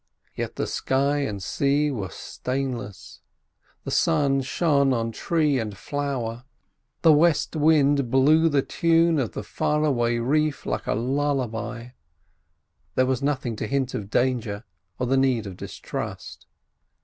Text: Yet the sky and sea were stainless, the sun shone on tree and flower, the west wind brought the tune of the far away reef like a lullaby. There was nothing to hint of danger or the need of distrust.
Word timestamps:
Yet 0.33 0.55
the 0.55 0.65
sky 0.65 1.17
and 1.19 1.43
sea 1.43 1.91
were 1.91 2.09
stainless, 2.09 3.21
the 3.83 3.91
sun 3.91 4.41
shone 4.41 4.93
on 4.93 5.11
tree 5.11 5.59
and 5.59 5.77
flower, 5.77 6.43
the 7.03 7.13
west 7.13 7.55
wind 7.55 8.09
brought 8.09 8.49
the 8.49 8.63
tune 8.63 9.19
of 9.19 9.33
the 9.33 9.43
far 9.43 9.83
away 9.85 10.17
reef 10.17 10.65
like 10.65 10.87
a 10.87 10.95
lullaby. 10.95 11.89
There 12.95 13.05
was 13.05 13.21
nothing 13.21 13.55
to 13.57 13.67
hint 13.67 13.93
of 13.93 14.09
danger 14.09 14.63
or 14.97 15.05
the 15.05 15.17
need 15.17 15.45
of 15.45 15.55
distrust. 15.55 16.47